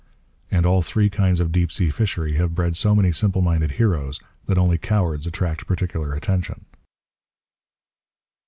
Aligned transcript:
And 0.49 0.65
all 0.65 0.81
three 0.81 1.11
kinds 1.11 1.39
of 1.39 1.51
deep 1.51 1.71
sea 1.71 1.91
fishery 1.91 2.33
have 2.33 2.55
bred 2.55 2.75
so 2.75 2.95
many 2.95 3.11
simple 3.11 3.43
minded 3.43 3.73
heroes 3.73 4.19
that 4.47 4.57
only 4.57 4.79
cowards 4.79 5.27
attract 5.27 5.67
particular 5.67 6.15
attention. 6.15 6.65